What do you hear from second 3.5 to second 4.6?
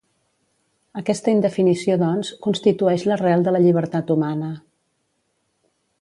la llibertat humana.